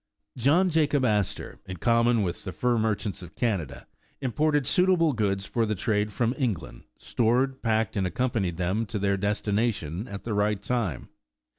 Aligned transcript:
John 0.35 0.71
Jacob 0.71 1.05
Astor, 1.05 1.59
in 1.67 1.77
common 1.77 2.23
with 2.23 2.43
the 2.43 2.51
fur 2.51 2.79
merchants 2.79 3.21
of 3.21 3.35
Canada, 3.35 3.85
imported 4.19 4.65
suitable 4.65 5.13
goods 5.13 5.45
for 5.45 5.63
the 5.63 5.75
trade 5.75 6.11
from 6.11 6.33
England, 6.39 6.85
stored, 6.97 7.61
packed 7.61 7.95
and 7.95 8.07
accompanied 8.07 8.57
them 8.57 8.87
to 8.87 8.97
their 8.97 9.15
destination 9.15 10.07
at 10.07 10.23
the 10.23 10.33
right 10.33 10.59
time. 10.59 11.09